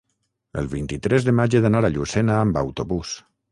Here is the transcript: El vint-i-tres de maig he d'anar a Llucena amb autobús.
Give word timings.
El 0.61 0.69
vint-i-tres 0.71 1.27
de 1.27 1.35
maig 1.41 1.59
he 1.59 1.63
d'anar 1.67 1.83
a 1.89 1.93
Llucena 1.99 2.41
amb 2.47 2.61
autobús. 2.65 3.15